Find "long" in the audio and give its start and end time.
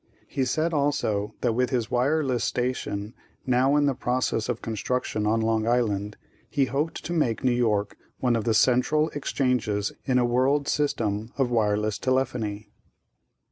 5.41-5.67